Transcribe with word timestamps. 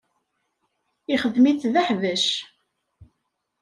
Ixedm-it 1.13 1.63
d 1.73 1.75
aḥbac. 1.81 2.25